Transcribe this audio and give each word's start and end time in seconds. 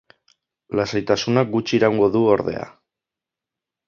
Lasaitasunak 0.77 1.51
gutxi 1.55 1.77
iraungo 1.79 2.07
du 2.15 2.23
ordea. 2.37 2.65